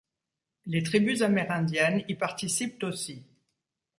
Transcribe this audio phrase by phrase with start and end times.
[0.65, 3.23] Les tribus amérindiennes y participent aussi.